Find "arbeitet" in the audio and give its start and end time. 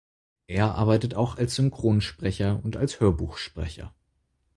0.73-1.13